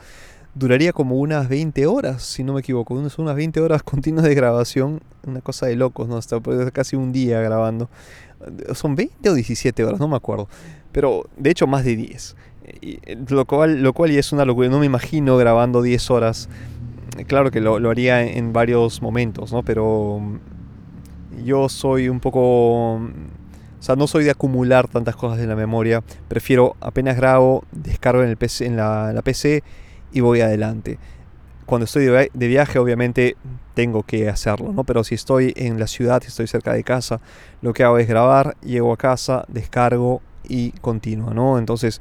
duraría 0.56 0.94
como 0.94 1.16
unas 1.16 1.50
20 1.50 1.88
horas, 1.88 2.22
si 2.24 2.44
no 2.44 2.54
me 2.54 2.60
equivoco, 2.60 2.94
unas, 2.94 3.18
unas 3.18 3.36
20 3.36 3.60
horas 3.62 3.84
continuas 3.84 4.26
de 4.26 4.36
grabación, 4.36 5.02
una 5.26 5.42
cosa 5.42 5.66
de 5.66 5.76
locos, 5.76 6.08
¿no? 6.08 6.18
Hasta 6.18 6.40
casi 6.72 6.96
un 6.96 7.12
día 7.12 7.42
grabando. 7.42 7.90
¿Son 8.74 8.94
20 8.94 9.30
o 9.30 9.34
17 9.34 9.86
horas? 9.86 10.00
No 10.02 10.10
me 10.10 10.18
acuerdo. 10.18 10.50
Pero 10.92 11.30
de 11.38 11.50
hecho 11.50 11.66
más 11.66 11.86
de 11.86 11.96
10. 11.96 12.36
Lo, 13.30 13.46
cual, 13.46 13.82
lo 13.82 13.94
cual 13.94 14.12
es 14.12 14.32
una 14.32 14.46
locura. 14.46 14.70
No 14.70 14.80
me 14.80 14.86
imagino 14.86 15.38
grabando 15.38 15.82
10 15.82 16.12
horas. 16.12 16.50
Claro 17.28 17.52
que 17.52 17.62
lo, 17.62 17.80
lo 17.80 17.90
haría 17.90 18.24
en 18.24 18.54
varios 18.54 19.02
momentos, 19.02 19.54
¿no? 19.54 19.64
Pero 19.64 20.22
yo 21.44 21.70
soy 21.70 22.10
un 22.10 22.20
poco 22.20 23.00
o 23.84 23.86
sea, 23.86 23.98
no 23.98 24.08
soy 24.08 24.24
de 24.24 24.32
acumular 24.32 24.88
tantas 24.88 25.18
cosas 25.18 25.42
en 25.42 25.50
la 25.50 25.58
memoria. 25.58 26.02
Prefiero 26.30 26.78
apenas 26.80 27.18
grabo, 27.18 27.66
descargo 27.74 28.24
en, 28.24 28.30
el 28.30 28.38
PC, 28.38 28.66
en 28.66 28.78
la, 28.78 29.22
PC 29.26 29.62
y 30.14 30.22
voy 30.22 30.40
adelante. 30.40 31.00
Cuando 31.66 31.84
estoy 31.84 32.06
de, 32.06 32.48
viaje, 32.48 32.80
obviamente 32.80 33.36
tengo 33.74 34.04
que 34.04 34.30
hacerlo, 34.30 34.72
¿no? 34.72 34.86
Pero 34.86 35.04
si 35.04 35.16
estoy 35.16 35.52
en 35.58 35.82
la 35.82 35.88
ciudad, 35.88 36.22
si 36.22 36.30
estoy 36.30 36.48
cerca 36.48 36.72
de 36.72 36.86
casa, 36.86 37.20
lo 37.62 37.74
que 37.74 37.84
hago 37.84 37.98
es 37.98 38.08
grabar, 38.08 38.56
llego 38.62 38.94
a 38.94 38.96
casa, 38.96 39.44
descargo 39.50 40.22
y 40.48 40.72
continúo, 40.80 41.34
¿no? 41.34 41.60
Entonces, 41.60 42.00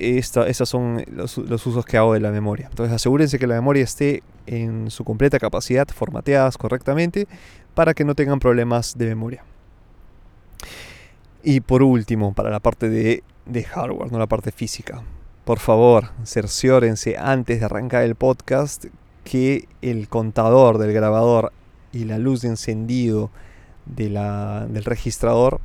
esta, 0.00 0.46
estos 0.46 0.68
son 0.68 1.04
los, 1.10 1.38
usos 1.38 1.84
que 1.84 1.96
hago 1.96 2.14
de 2.14 2.20
la 2.20 2.30
memoria. 2.30 2.66
Entonces, 2.68 2.94
asegúrense 2.94 3.38
que 3.38 3.46
la 3.46 3.54
memoria 3.54 3.84
esté 3.84 4.22
en 4.46 4.90
su 4.90 5.04
completa 5.04 5.38
capacidad, 5.38 5.86
formateadas 5.88 6.58
correctamente, 6.58 7.26
para 7.74 7.94
que 7.94 8.04
no 8.04 8.14
tengan 8.14 8.38
problemas 8.38 8.96
de 8.96 9.06
memoria. 9.06 9.44
Y 11.42 11.60
por 11.60 11.82
último, 11.82 12.34
para 12.34 12.50
la 12.50 12.60
parte 12.60 12.88
de, 12.88 13.22
hardware, 13.64 14.10
no 14.10 14.18
la 14.18 14.26
parte 14.26 14.50
física. 14.52 15.02
Por 15.44 15.58
favor, 15.58 16.10
cerciórense 16.24 17.16
antes 17.16 17.60
de 17.60 17.66
arrancar 17.66 18.02
el 18.02 18.16
podcast 18.16 18.86
que 19.24 19.68
el 19.82 20.08
contador 20.08 20.78
del 20.78 20.92
grabador 20.92 21.52
y 21.92 22.04
la 22.04 22.18
luz 22.18 22.42
de 22.42 22.48
encendido 22.48 23.30
del 23.84 24.84
registrador 24.84 25.60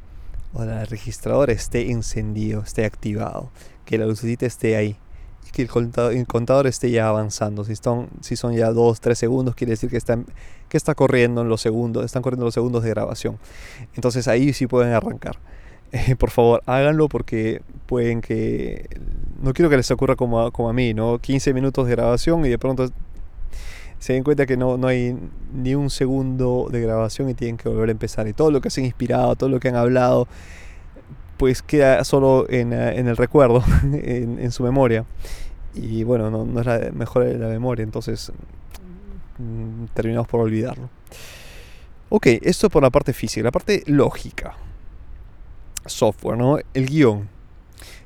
o 0.54 0.64
del 0.64 0.88
registrador 0.88 1.50
esté 1.50 1.92
encendido, 1.92 2.62
esté 2.62 2.86
activado, 2.86 3.52
que 3.86 3.98
la 3.98 4.06
lucecita 4.06 4.46
esté 4.46 4.76
ahí 4.76 4.98
y 5.48 5.52
que 5.52 5.62
el 5.62 5.68
contador, 5.68 6.14
el 6.14 6.28
contador 6.28 6.68
esté 6.68 6.92
ya 6.92 7.08
avanzando. 7.08 7.64
Si 7.64 7.76
son, 7.76 8.10
si 8.22 8.36
son 8.36 8.54
ya 8.54 8.72
2, 8.72 9.00
3 9.00 9.18
segundos, 9.18 9.56
quiere 9.56 9.72
decir 9.72 9.90
que, 9.90 9.98
están, 9.98 10.26
que 10.70 10.78
está 10.78 10.96
corriendo 10.96 11.42
en 11.42 11.50
los 11.50 11.62
segundos, 11.62 12.06
están 12.06 12.22
corriendo 12.22 12.46
los 12.46 12.54
segundos 12.54 12.84
de 12.84 12.90
grabación. 12.90 13.38
Entonces 13.96 14.28
ahí 14.28 14.54
sí 14.54 14.68
pueden 14.68 14.94
arrancar. 14.94 15.38
por 16.20 16.30
favor, 16.32 16.62
háganlo 16.66 17.10
porque 17.10 17.62
pueden 17.86 18.22
que... 18.22 18.90
No 19.42 19.54
quiero 19.54 19.70
que 19.70 19.78
les 19.78 19.90
ocurra 19.90 20.16
como 20.16 20.42
a, 20.42 20.52
como 20.52 20.70
a 20.70 20.74
mí, 20.74 20.94
¿no? 20.94 21.18
15 21.18 21.54
minutos 21.54 21.88
de 21.88 21.96
grabación 21.96 22.46
y 22.46 22.50
de 22.50 22.60
pronto 22.60 22.90
se 24.02 24.14
den 24.14 24.24
cuenta 24.24 24.48
que 24.48 24.58
no, 24.58 24.78
no 24.78 24.88
hay 24.88 25.16
ni 25.54 25.76
un 25.76 25.92
segundo 25.92 26.70
de 26.72 26.82
grabación 26.82 27.30
y 27.30 27.36
tienen 27.36 27.58
que 27.58 27.70
volver 27.70 27.90
a 27.90 27.92
empezar. 27.92 28.28
Y 28.28 28.34
todo 28.34 28.50
lo 28.50 28.60
que 28.60 28.72
se 28.72 28.82
han 28.82 28.86
inspirado, 28.86 29.36
todo 29.36 29.48
lo 29.48 29.60
que 29.60 29.68
han 29.68 29.76
hablado, 29.76 30.28
pues 31.38 31.62
queda 31.62 32.04
solo 32.04 32.48
en, 32.50 32.74
eh, 32.74 32.98
en 32.98 33.08
el 33.08 33.16
recuerdo, 33.16 33.64
en, 33.84 34.40
en, 34.40 34.52
su 34.52 34.64
memoria. 34.64 35.06
Y 35.76 36.04
bueno, 36.04 36.32
no, 36.32 36.60
es 36.60 36.66
la 36.66 36.90
mejor 36.92 37.26
de 37.26 37.38
la 37.38 37.48
memoria, 37.48 37.84
entonces 37.84 38.32
mm, 39.38 39.86
terminamos 39.94 40.28
por 40.28 40.40
olvidarlo. 40.40 40.90
Ok, 42.10 42.26
esto 42.42 42.72
por 42.72 42.82
la 42.82 42.90
parte 42.90 43.14
física, 43.14 43.44
la 43.44 43.52
parte 43.52 43.84
lógica 43.86 44.56
software, 45.86 46.38
¿no? 46.38 46.58
El 46.74 46.88
guion. 46.88 47.30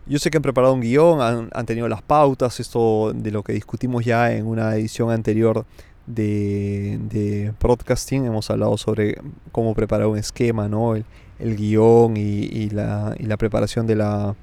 Yo 0.08 0.20
sé 0.20 0.30
que 0.30 0.38
han 0.38 0.44
preparado 0.44 0.74
un 0.74 0.82
guion, 0.82 1.50
han, 1.52 1.66
tenido 1.66 1.88
las 1.88 2.04
pautas, 2.04 2.60
esto 2.60 3.12
de 3.14 3.32
lo 3.32 3.42
que 3.42 3.54
discutimos 3.54 4.06
ya 4.06 4.32
en 4.32 4.46
una 4.46 4.76
edición 4.76 5.10
anterior 5.10 5.66
de, 6.06 7.00
de 7.10 7.52
broadcasting. 7.60 8.24
Hemos 8.26 8.52
hablado 8.52 8.78
sobre 8.78 9.20
cómo 9.52 9.74
preparar 9.74 10.06
un 10.06 10.20
esquema, 10.20 10.70
¿no? 10.70 10.96
El, 10.96 11.06
guion 11.40 12.18
y, 12.18 12.70
la, 12.70 13.16
preparación 13.40 13.88
de 13.88 13.96
la, 13.96 14.36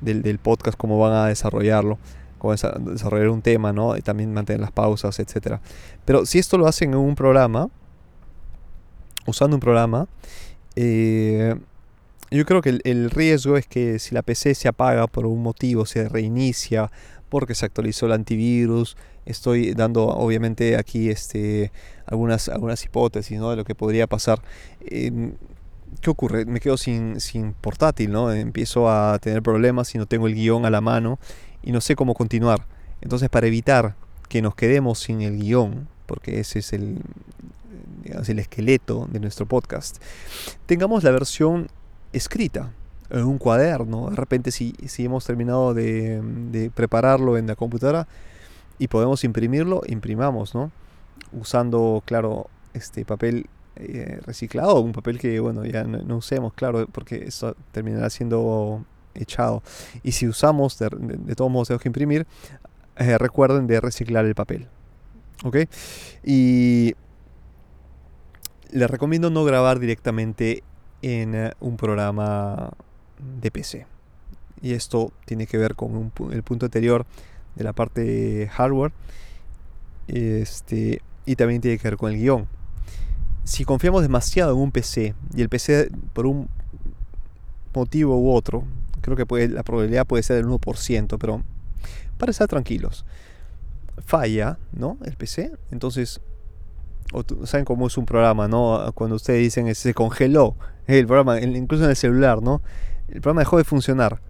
del, 0.00 0.38
podcast, 0.38 0.78
cómo 0.78 0.98
van 0.98 1.12
a 1.12 1.26
desarrollarlo, 1.26 1.98
cómo 2.38 2.54
desarrollar 2.54 3.28
un 3.28 3.42
tema, 3.42 3.74
¿no? 3.74 3.98
Y 3.98 4.00
también 4.00 4.32
mantener 4.32 4.60
las 4.60 4.72
pausas, 4.72 5.18
etc. 5.18 5.58
Pero 6.06 6.24
si 6.24 6.38
esto 6.38 6.56
lo 6.56 6.66
hacen 6.66 6.92
en 6.92 6.98
un 6.98 7.14
programa, 7.14 7.68
usando 9.26 9.54
un 9.54 9.60
programa, 9.60 10.08
eh, 10.76 11.56
yo 12.36 12.44
creo 12.44 12.62
que 12.62 12.80
el, 12.82 13.10
riesgo 13.10 13.56
es 13.56 13.66
que 13.66 13.98
si 13.98 14.14
la 14.14 14.22
PC 14.22 14.54
se 14.54 14.68
apaga 14.68 15.06
por 15.06 15.26
un 15.26 15.42
motivo, 15.42 15.86
se 15.86 16.08
reinicia 16.08 16.90
porque 17.28 17.54
se 17.54 17.64
actualizó 17.64 18.06
el 18.06 18.12
antivirus, 18.12 18.96
estoy 19.24 19.72
dando 19.74 20.06
obviamente 20.06 20.76
aquí 20.76 21.10
este, 21.10 21.70
algunas, 22.06 22.48
algunas 22.48 22.84
hipótesis 22.84 23.38
¿no? 23.38 23.50
de 23.50 23.56
lo 23.56 23.64
que 23.64 23.74
podría 23.74 24.06
pasar. 24.06 24.42
¿Qué 26.00 26.10
ocurre? 26.10 26.44
Me 26.44 26.60
quedo 26.60 26.76
sin, 26.76 27.20
sin 27.20 27.52
portátil, 27.52 28.10
¿no? 28.10 28.32
Empiezo 28.32 28.90
a 28.90 29.18
tener 29.20 29.42
problemas 29.42 29.94
y 29.94 29.98
no 29.98 30.06
tengo 30.06 30.26
el 30.26 30.34
guion 30.34 30.66
a 30.66 30.70
la 30.70 30.80
mano 30.80 31.18
y 31.62 31.72
no 31.72 31.80
sé 31.80 31.94
cómo 31.94 32.14
continuar. 32.14 32.66
Entonces 33.00 33.28
para 33.28 33.46
evitar 33.46 33.94
que 34.28 34.42
nos 34.42 34.54
quedemos 34.54 34.98
sin 34.98 35.22
el 35.22 35.38
guion, 35.38 35.88
porque 36.06 36.40
ese 36.40 36.58
es 36.58 36.72
el, 36.72 36.98
el 38.04 38.38
esqueleto 38.38 39.06
de 39.10 39.20
nuestro 39.20 39.46
podcast, 39.46 40.02
tengamos 40.66 41.04
la 41.04 41.12
versión 41.12 41.68
escrita 42.14 42.70
en 43.10 43.24
un 43.24 43.38
cuaderno. 43.38 44.10
De 44.10 44.16
repente 44.16 44.50
si, 44.50 44.74
si 44.86 45.04
hemos 45.04 45.24
terminado 45.24 45.74
de, 45.74 46.70
prepararlo 46.74 47.36
en 47.36 47.46
la 47.46 47.56
computadora 47.56 48.06
y 48.78 48.88
podemos 48.88 49.24
imprimirlo, 49.24 49.82
imprimamos, 49.86 50.54
¿no? 50.54 50.72
Usando, 51.32 52.02
claro, 52.04 52.48
este 52.72 53.04
papel 53.04 53.46
eh, 53.76 54.20
reciclado, 54.24 54.80
un 54.80 54.92
papel 54.92 55.18
que, 55.18 55.38
bueno, 55.40 55.64
ya 55.64 55.84
no, 55.84 56.16
usemos, 56.16 56.52
claro, 56.54 56.86
porque 56.90 57.24
eso 57.26 57.56
terminará 57.72 58.10
siendo 58.10 58.84
echado. 59.14 59.62
Y 60.02 60.12
si 60.12 60.26
usamos, 60.26 60.78
de, 60.78 60.88
todos 61.36 61.50
modos 61.50 61.68
tenemos 61.68 61.82
que 61.82 61.88
imprimir, 61.88 62.26
eh, 62.96 63.18
recuerden 63.18 63.66
de 63.66 63.80
reciclar 63.80 64.24
el 64.24 64.34
papel. 64.34 64.68
¿Ok? 65.44 65.56
Y 66.24 66.94
les 68.70 68.90
recomiendo 68.90 69.30
no 69.30 69.44
grabar 69.44 69.78
directamente 69.78 70.64
en 71.04 71.34
eh, 71.34 71.52
un 71.60 71.76
programa 71.76 72.70
de 73.40 73.50
PC. 73.50 73.86
Y 74.62 74.72
esto 74.72 75.12
tiene 75.26 75.46
que 75.46 75.58
ver 75.58 75.74
con 75.74 76.12
el 76.32 76.42
punto 76.42 76.66
anterior 76.66 77.04
de 77.54 77.64
la 77.64 77.74
parte 77.74 78.48
hardware. 78.52 78.92
Este, 80.08 81.02
y 81.26 81.36
también 81.36 81.60
tiene 81.60 81.78
que 81.78 81.88
ver 81.88 81.98
con 81.98 82.10
el 82.10 82.18
guion. 82.18 82.48
Si 83.44 83.64
confiamos 83.66 84.00
demasiado 84.00 84.52
en 84.52 84.58
un 84.58 84.72
PC 84.72 85.14
y 85.34 85.42
el 85.42 85.50
PC 85.50 85.90
por 86.14 86.26
un 86.26 86.48
motivo 87.74 88.18
u 88.18 88.32
otro, 88.32 88.64
creo 89.02 89.16
que 89.16 89.26
puede, 89.26 89.48
la 89.48 89.62
probabilidad 89.62 90.06
puede 90.06 90.22
ser 90.22 90.36
del 90.36 90.46
1%, 90.46 91.18
pero 91.18 91.42
para 92.16 92.30
estar 92.30 92.48
tranquilos, 92.48 93.04
falla, 94.06 94.58
¿no? 94.72 94.96
El 95.04 95.16
PC, 95.16 95.52
entonces 95.70 96.22
saben 97.44 97.64
cómo 97.64 97.86
es 97.86 97.96
un 97.96 98.06
programa, 98.06 98.48
¿no? 98.48 98.92
Cuando 98.94 99.16
ustedes 99.16 99.40
dicen 99.40 99.72
se 99.74 99.94
congeló 99.94 100.56
el 100.86 101.06
programa, 101.06 101.40
incluso 101.40 101.84
en 101.84 101.90
el 101.90 101.96
celular, 101.96 102.42
¿no? 102.42 102.62
El 103.08 103.20
programa 103.20 103.40
dejó 103.40 103.58
de 103.58 103.64
funcionar. 103.64 104.20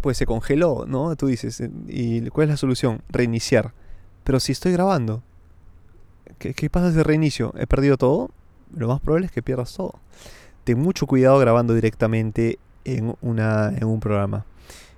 Pues 0.00 0.16
se 0.16 0.26
congeló, 0.26 0.84
¿no? 0.86 1.16
Tú 1.16 1.26
dices, 1.26 1.60
eh, 1.60 1.70
¿y 1.88 2.28
cuál 2.28 2.44
es 2.44 2.50
la 2.50 2.56
solución? 2.56 3.02
Reiniciar. 3.08 3.72
Pero 4.24 4.40
si 4.40 4.52
estoy 4.52 4.72
grabando, 4.72 5.22
¿qué, 6.38 6.70
pasa 6.70 6.92
si 6.92 7.02
reinicio? 7.02 7.52
¿He 7.56 7.66
perdido 7.66 7.96
todo? 7.96 8.30
Lo 8.74 8.88
más 8.88 9.00
probable 9.00 9.26
es 9.26 9.32
que 9.32 9.42
pierdas 9.42 9.72
todo. 9.74 9.94
Ten 10.64 10.78
mucho 10.78 11.06
cuidado 11.06 11.38
grabando 11.38 11.74
directamente 11.74 12.58
en, 12.84 13.14
una, 13.20 13.68
en 13.68 13.84
un 13.84 14.00
programa, 14.00 14.44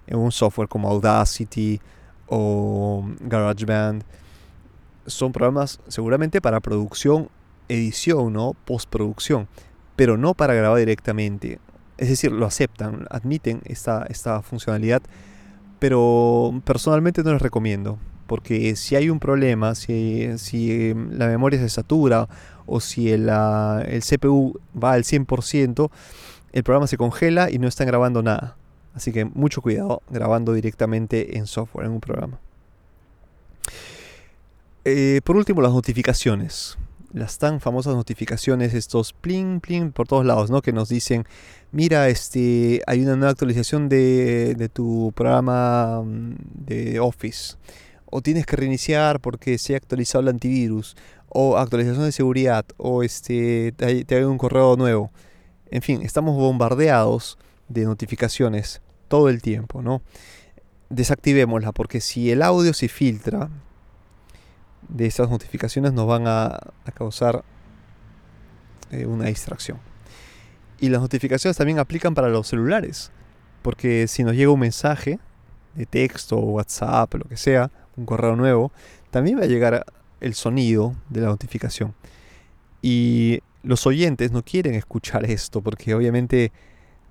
en 0.07 0.19
un 0.19 0.33
software 0.33 0.69
como 0.69 0.89
Audacity 0.89 1.81
o 2.27 3.07
GarageBand 3.21 4.05
son 5.09 5.33
programas 5.33 5.81
seguramente 5.89 6.41
para 6.41 6.61
producción, 6.61 7.29
edición, 7.69 8.33
¿no? 8.33 8.55
Postproducción, 8.65 9.49
pero 9.97 10.17
no 10.17 10.35
para 10.35 10.55
grabar 10.55 10.79
directamente. 10.79 11.59
Es 11.97 12.09
decir, 12.09 12.31
lo 12.31 12.47
aceptan, 12.47 13.07
admiten 13.11 13.61
esta, 13.65 14.07
esta 14.09 14.43
funcionalidad, 14.43 15.03
pero 15.79 16.61
personalmente 16.65 17.23
no 17.23 17.33
les 17.33 17.43
recomiendo, 17.43 17.99
porque 18.27 18.77
si 18.77 18.95
hay 18.95 19.11
un 19.11 19.19
problema, 19.19 19.75
si, 19.75 20.39
si 20.39 20.95
la 21.11 21.27
memoria 21.27 21.59
se 21.59 21.69
satura 21.69 22.29
o 22.67 22.81
si 22.81 23.11
el, 23.11 23.29
el 23.29 24.03
CPU 24.03 24.61
va 24.81 24.93
al 24.93 25.05
100%, 25.05 25.91
el 26.53 26.63
programa 26.63 26.87
se 26.87 26.97
congela 26.97 27.51
y 27.51 27.59
no 27.59 27.69
están 27.69 27.87
grabando 27.87 28.23
nada. 28.23 28.57
Así 28.95 29.13
que 29.13 29.25
mucho 29.25 29.63
cuidado 29.63 30.03
grabando 30.11 30.53
directamente 30.53 31.39
en 31.39 31.47
software, 31.47 31.87
en 31.87 31.93
un 31.93 32.01
programa. 32.01 32.41
Eh, 34.91 35.21
por 35.23 35.37
último, 35.37 35.61
las 35.61 35.73
notificaciones. 35.73 36.79
Las 37.13 37.39
tan 37.39 37.61
famosas 37.61 37.95
notificaciones, 37.95 38.75
estos 38.75 39.13
pling, 39.13 39.61
pling 39.61 39.93
por 39.93 40.07
todos 40.09 40.25
lados, 40.25 40.51
¿no? 40.51 40.63
Que 40.63 40.73
nos 40.73 40.89
dicen, 40.89 41.25
mira, 41.73 42.09
este, 42.09 42.83
hay 42.87 43.03
una 43.03 43.17
nueva 43.17 43.31
actualización 43.31 43.89
de, 43.89 44.71
tu 44.73 45.13
programa 45.15 46.03
mm, 46.03 46.37
de 46.67 47.01
Office. 47.01 47.57
O 48.07 48.23
tienes 48.23 48.47
que 48.47 48.57
reiniciar 48.57 49.21
porque 49.21 49.59
se 49.59 49.75
ha 49.75 49.77
actualizado 49.77 50.23
el 50.23 50.29
antivirus. 50.29 50.97
O 51.29 51.59
actualización 51.59 52.05
de 52.05 52.13
seguridad. 52.13 52.65
O 52.79 53.03
este, 53.03 53.73
te, 53.77 54.05
te 54.05 54.15
hay 54.17 54.23
un 54.23 54.39
correo 54.39 54.77
nuevo. 54.77 55.11
En 55.71 55.83
fin, 55.83 56.01
estamos 56.03 56.35
bombardeados 56.37 57.39
de 57.69 57.85
notificaciones 57.85 58.81
todo 59.09 59.29
el 59.29 59.43
tiempo, 59.43 59.83
¿no? 59.83 60.01
Desactivémosla 60.89 61.73
porque 61.73 62.01
si 62.01 62.31
el 62.31 62.43
audio 62.43 62.73
se 62.73 62.89
filtra 62.89 63.51
de 64.89 65.07
esas 65.07 65.31
notificaciones 65.31 65.93
nos 65.93 66.07
van 66.07 66.27
a, 66.27 66.59
causar 66.95 67.45
eh, 68.91 69.07
una 69.07 69.27
distracción. 69.27 69.79
Y 70.81 70.89
las 70.89 71.01
notificaciones 71.01 71.57
también 71.57 71.79
aplican 71.79 72.15
para 72.15 72.29
los 72.29 72.47
celulares, 72.47 73.11
porque 73.63 74.07
si 74.09 74.23
nos 74.25 74.35
llega 74.35 74.51
un 74.51 74.61
mensaje 74.61 75.19
de 75.75 75.87
texto, 75.87 76.39
WhatsApp, 76.39 77.15
lo 77.15 77.25
que 77.25 77.37
sea, 77.37 77.71
un 77.97 78.07
correo 78.07 78.37
nuevo, 78.37 78.73
también 79.11 79.39
va 79.39 79.43
a 79.43 79.47
llegar 79.47 79.85
el 80.21 80.35
sonido 80.35 80.95
de 81.09 81.21
la 81.21 81.29
notificación. 81.29 81.95
Y 82.83 83.41
los 83.63 83.87
oyentes 83.87 84.31
no 84.31 84.43
quieren 84.43 84.75
escuchar 84.75 85.25
esto 85.25 85.61
porque 85.61 85.95
obviamente 85.95 86.53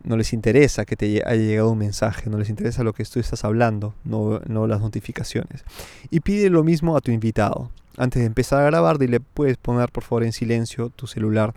no 0.04 0.18
les 0.18 0.34
interesa 0.34 0.86
que 0.86 0.96
te 0.96 1.22
haya 1.26 1.36
llegado 1.36 1.72
un 1.72 1.78
mensaje, 1.78 2.30
no 2.30 2.38
les 2.38 2.50
interesa 2.50 2.84
lo 2.84 2.94
que 2.94 3.04
tú 3.06 3.20
estás 3.20 3.44
hablando, 3.44 3.94
no, 4.04 4.40
no 4.48 4.68
las 4.68 4.80
notificaciones. 4.80 5.64
Y 6.10 6.22
pide 6.22 6.50
lo 6.50 6.64
mismo 6.64 6.96
a 6.96 7.02
tu 7.02 7.12
invitado. 7.12 7.72
Antes 7.98 8.22
de 8.22 8.28
empezar 8.28 8.62
a 8.62 8.66
grabar, 8.66 9.00
dile, 9.00 9.20
puedes 9.20 9.58
poner 9.58 9.92
por 9.92 10.04
favor 10.04 10.24
en 10.24 10.32
silencio 10.32 10.90
tu 10.90 11.08
celular 11.08 11.54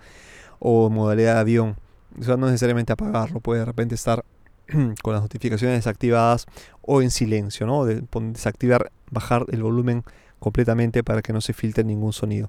o 0.59 0.90
modalidad 0.90 1.35
de 1.35 1.40
avión. 1.40 1.76
No 2.16 2.37
necesariamente 2.38 2.92
apagarlo, 2.92 3.40
puede 3.40 3.61
de 3.61 3.66
repente 3.66 3.94
estar 3.94 4.25
con 5.02 5.12
las 5.12 5.23
notificaciones 5.23 5.78
desactivadas 5.78 6.47
o 6.82 7.02
en 7.02 7.11
silencio, 7.11 7.66
¿no? 7.66 7.85
De, 7.85 8.02
desactivar, 8.32 8.90
bajar 9.11 9.44
el 9.52 9.62
volumen 9.62 10.04
completamente 10.38 11.04
para 11.04 11.23
que 11.23 11.32
no 11.32 11.40
se 11.40 11.52
filtre 11.52 11.85
ningún 11.85 12.12
sonido. 12.12 12.49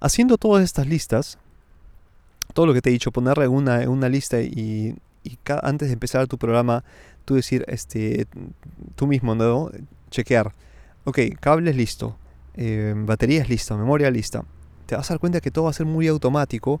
Haciendo 0.00 0.38
todas 0.38 0.62
estas 0.64 0.86
listas, 0.86 1.38
todo 2.52 2.66
lo 2.66 2.74
que 2.74 2.82
te 2.82 2.90
he 2.90 2.92
dicho, 2.92 3.10
ponerle 3.10 3.48
una, 3.48 3.88
una 3.88 4.08
lista 4.08 4.40
y 4.40 4.94
y 5.24 5.38
antes 5.62 5.88
de 5.88 5.94
empezar 5.94 6.26
tu 6.28 6.38
programa, 6.38 6.84
tú 7.24 7.34
decir, 7.34 7.64
este, 7.66 8.26
tú 8.94 9.06
mismo, 9.06 9.34
¿no? 9.34 9.70
Chequear. 10.10 10.52
Ok, 11.04 11.18
cable 11.40 11.70
es 11.70 11.76
listo, 11.76 12.16
eh, 12.54 12.94
batería 12.96 13.42
es 13.42 13.48
lista, 13.48 13.76
memoria 13.76 14.10
lista. 14.10 14.44
Te 14.86 14.94
vas 14.94 15.10
a 15.10 15.14
dar 15.14 15.20
cuenta 15.20 15.40
que 15.40 15.50
todo 15.50 15.64
va 15.64 15.70
a 15.70 15.74
ser 15.74 15.86
muy 15.86 16.06
automático 16.06 16.80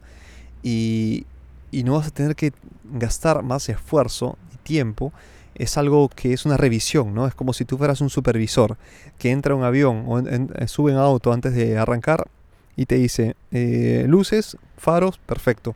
y, 0.62 1.26
y 1.72 1.82
no 1.84 1.94
vas 1.94 2.08
a 2.08 2.10
tener 2.10 2.36
que 2.36 2.52
gastar 2.84 3.42
más 3.42 3.68
esfuerzo 3.68 4.38
y 4.54 4.58
tiempo. 4.58 5.12
Es 5.54 5.78
algo 5.78 6.08
que 6.08 6.32
es 6.32 6.44
una 6.44 6.56
revisión, 6.56 7.14
¿no? 7.14 7.26
Es 7.26 7.34
como 7.34 7.52
si 7.52 7.64
tú 7.64 7.78
fueras 7.78 8.00
un 8.00 8.10
supervisor 8.10 8.76
que 9.18 9.30
entra 9.30 9.54
a 9.54 9.56
un 9.56 9.64
avión 9.64 10.04
o 10.06 10.18
eh, 10.18 10.68
sube 10.68 10.92
en 10.92 10.98
auto 10.98 11.32
antes 11.32 11.54
de 11.54 11.78
arrancar 11.78 12.26
y 12.76 12.86
te 12.86 12.96
dice 12.96 13.36
eh, 13.52 14.04
luces, 14.08 14.58
faros, 14.76 15.18
perfecto. 15.18 15.74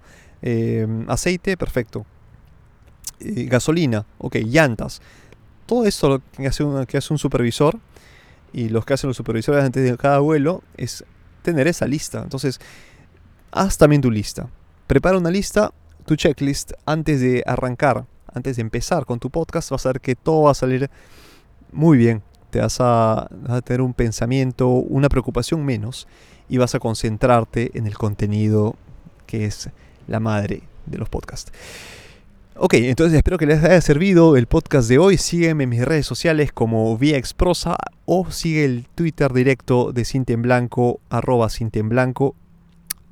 aceite, 1.08 1.56
perfecto 1.56 2.04
gasolina, 3.20 4.04
ok, 4.18 4.36
llantas. 4.44 5.00
Todo 5.66 5.84
esto 5.84 6.22
que 6.36 6.46
hace, 6.46 6.64
un, 6.64 6.76
un 6.76 7.18
supervisor 7.18 7.78
y 8.52 8.68
los 8.68 8.84
que 8.84 8.94
hacen 8.94 9.08
los 9.08 9.16
supervisores 9.16 9.64
antes 9.64 9.88
de 9.88 9.96
cada 9.96 10.20
vuelo 10.20 10.62
es 10.76 11.04
tener 11.42 11.68
esa 11.68 11.87
lista. 11.87 12.22
Entonces, 12.22 12.61
haz 13.52 13.76
también 13.78 14.02
tu 14.02 14.11
lista. 14.11 14.48
Prepara 14.87 15.18
una 15.18 15.30
lista, 15.30 15.72
tu 16.06 16.16
checklist, 16.16 16.72
antes 16.87 17.20
de 17.20 17.42
arrancar, 17.46 18.06
antes 18.33 18.56
de 18.56 18.62
empezar 18.62 19.04
con 19.04 19.18
tu 19.18 19.30
podcast, 19.30 19.70
vas 19.70 19.85
a 19.85 19.90
ver 19.90 20.00
que 20.00 20.14
todo 20.14 20.42
va 20.44 20.52
a 20.52 20.54
salir 20.54 20.90
muy 21.72 21.98
bien. 21.98 22.22
Te 22.50 22.61
vas 22.61 22.78
a, 22.80 23.28
vas 23.30 23.59
a 23.59 23.61
tener 23.61 23.83
un 23.83 23.92
pensamiento, 23.92 24.68
una 24.68 25.11
preocupación 25.11 25.64
menos 25.64 26.09
y 26.48 26.56
vas 26.56 26.74
a 26.74 26.78
concentrarte 26.78 27.70
en 27.74 27.87
el 27.87 27.98
contenido 27.98 28.76
que 29.26 29.44
es 29.44 29.68
la 30.06 30.20
madre 30.20 30.62
de 30.87 30.98
los 30.98 31.09
podcasts. 31.09 31.52
Ok, 32.61 32.75
entonces 32.75 33.16
espero 33.16 33.38
que 33.38 33.47
les 33.47 33.62
haya 33.62 33.81
servido 33.81 34.37
el 34.37 34.49
podcast 34.49 34.88
de 34.88 34.99
hoy. 34.99 35.16
Sígueme 35.16 35.62
en 35.62 35.71
mis 35.71 35.85
redes 35.85 36.07
sociales 36.07 36.51
como 36.51 36.99
VXProsa 36.99 37.77
o 38.05 38.33
sigue 38.33 38.64
el 38.64 38.88
Twitter 38.97 39.33
directo 39.33 39.92
de 39.92 40.05
Cinta 40.05 40.33
en 40.33 40.42
Blanco, 40.42 40.99
arroba. 41.09 41.49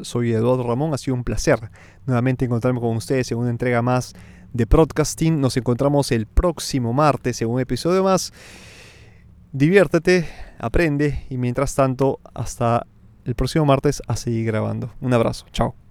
Soy 0.01 0.33
Eduardo 0.33 0.65
Ramón, 0.65 0.95
ha 0.95 0.99
sido 0.99 1.15
un 1.15 1.23
placer 1.23 1.71
nuevamente 2.07 2.45
encontrarme 2.45 2.81
con 2.81 2.97
ustedes 2.97 3.31
en 3.31 3.39
una 3.39 3.51
entrega 3.51 3.83
más 3.83 4.15
de 4.53 4.67
podcasting. 4.67 5.41
Nos 5.41 5.57
encontramos 5.57 6.11
el 6.11 6.27
próximo 6.27 6.93
martes 6.93 7.41
en 7.41 7.49
un 7.49 7.61
episodio 7.61 8.03
más. 8.03 8.33
Diviértete, 9.53 10.29
aprende 10.59 11.25
y 11.31 11.37
mientras 11.37 11.77
tanto, 11.77 12.19
hasta 12.35 12.85
el 13.25 13.37
próximo 13.37 13.65
martes 13.65 14.03
a 14.09 14.17
seguir 14.17 14.45
grabando. 14.47 14.93
Un 15.01 15.15
abrazo, 15.15 15.47
chao. 15.53 15.86